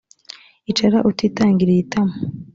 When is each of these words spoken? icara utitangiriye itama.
icara 0.71 0.97
utitangiriye 1.09 1.79
itama. 1.83 2.15